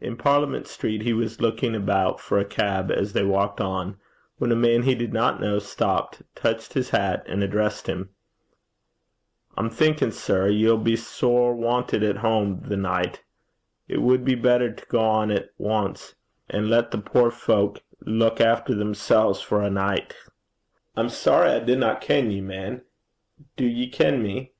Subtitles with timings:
[0.00, 3.98] In Parliament Street he was looking about for a cab as they walked on,
[4.38, 8.10] when a man he did not know, stopped, touched his hat, and addressed him.
[9.56, 13.24] 'I'm thinkin', sir, ye'll be sair wantit at hame the nicht.
[13.88, 16.14] It wad be better to gang at ance,
[16.48, 20.14] an' lat the puir fowk luik efter themsels for ae nicht.'
[20.96, 22.82] 'I'm sorry I dinna ken ye, man.
[23.56, 24.52] Do ye ken me?'